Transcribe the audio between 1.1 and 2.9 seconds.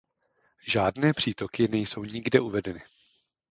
přítoky nejsou nikde uvedeny.